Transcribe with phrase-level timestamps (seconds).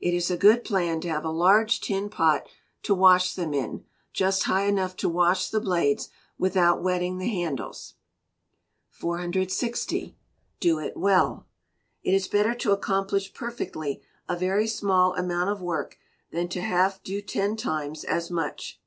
[0.00, 2.48] It is a good plan to have a large tin pot
[2.82, 7.94] to wash them in, just high enough to wash the bladet without wetting the handles.
[8.88, 10.16] 460.
[10.58, 11.46] Do It Well.
[12.02, 15.96] It is better to accomplish perfectly a very small amount of work,
[16.32, 18.80] than to half do ten times as much.